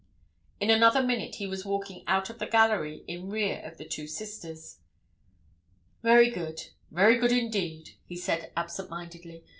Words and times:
In 0.59 0.71
another 0.71 1.03
minute 1.03 1.35
he 1.35 1.45
was 1.45 1.63
walking 1.63 2.03
out 2.07 2.31
of 2.31 2.39
the 2.39 2.47
gallery 2.47 3.03
in 3.07 3.29
rear 3.29 3.61
of 3.63 3.77
the 3.77 3.85
two 3.85 4.07
sisters. 4.07 4.79
"Very 6.01 6.31
good—very 6.31 7.19
good, 7.19 7.31
indeed," 7.31 7.97
he 8.03 8.15
said, 8.15 8.51
absent 8.57 8.89
mindedly. 8.89 9.43